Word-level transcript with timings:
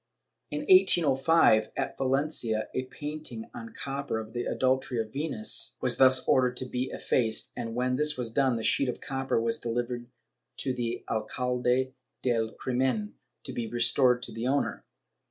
In 0.49 0.61
1805 0.61 1.69
at 1.77 1.95
Valencia 1.95 2.69
a 2.73 2.85
painting 2.85 3.51
on 3.53 3.71
copper 3.79 4.17
of 4.17 4.33
the 4.33 4.45
Adultery 4.45 4.99
of 4.99 5.13
Venus 5.13 5.77
was 5.79 5.97
thus 5.97 6.27
ordered 6.27 6.57
to 6.57 6.65
be 6.65 6.89
effaced, 6.89 7.51
and 7.55 7.75
when 7.75 7.97
this 7.97 8.17
was 8.17 8.31
done 8.31 8.55
the 8.55 8.63
sheet 8.63 8.89
of 8.89 8.99
copper 8.99 9.39
was 9.39 9.59
delivered 9.59 10.07
to 10.57 10.73
the 10.73 11.05
alcalde 11.07 11.93
del 12.23 12.49
crimen, 12.53 13.13
to 13.43 13.53
be 13.53 13.67
restored 13.67 14.23
to 14.23 14.31
the 14.31 14.47
owner. 14.47 14.83